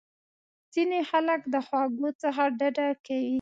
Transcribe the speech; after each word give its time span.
ځینې 0.73 0.99
خلک 1.09 1.41
د 1.53 1.55
خوږو 1.67 2.09
څخه 2.21 2.43
ډډه 2.57 2.87
کوي. 3.05 3.29